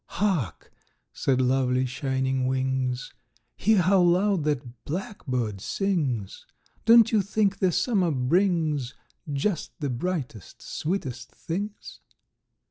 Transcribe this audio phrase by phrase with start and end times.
[0.15, 0.71] "Hark!"
[1.13, 3.13] said lovely Shining Wings,
[3.55, 6.47] "Hear how loud that blackbird sings!
[6.85, 8.95] Don't you think the summer brings
[9.31, 11.99] Just the brightest, sweetest things?